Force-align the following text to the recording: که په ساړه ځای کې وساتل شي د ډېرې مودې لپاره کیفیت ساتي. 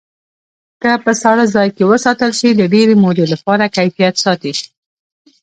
که 0.81 0.91
په 1.03 1.11
ساړه 1.21 1.45
ځای 1.55 1.69
کې 1.75 1.83
وساتل 1.91 2.31
شي 2.39 2.49
د 2.55 2.61
ډېرې 2.73 2.95
مودې 3.03 3.25
لپاره 3.33 3.71
کیفیت 3.77 4.15
ساتي. 4.23 4.53